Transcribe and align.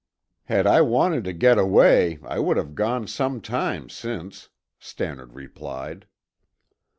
"Had 0.45 0.65
I 0.65 0.81
wanted 0.81 1.23
to 1.25 1.31
get 1.31 1.59
away, 1.59 2.17
I 2.23 2.39
would 2.39 2.57
have 2.57 2.73
gone 2.73 3.05
some 3.05 3.39
time 3.39 3.87
since," 3.87 4.49
Stannard 4.79 5.35
replied. 5.35 6.07